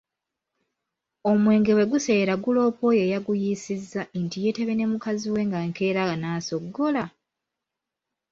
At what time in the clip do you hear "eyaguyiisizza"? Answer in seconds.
3.05-4.01